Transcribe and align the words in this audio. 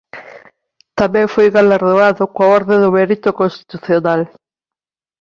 Tamén 0.99 1.27
foi 1.33 1.47
galardoado 1.57 2.23
coa 2.33 2.51
Orde 2.57 2.75
do 2.83 2.89
Mérito 2.97 3.29
Constitucional. 3.39 4.21